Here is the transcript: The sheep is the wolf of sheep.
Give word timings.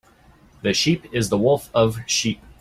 The 0.63 0.73
sheep 0.73 1.05
is 1.13 1.29
the 1.29 1.37
wolf 1.37 1.69
of 1.75 1.99
sheep. 2.07 2.41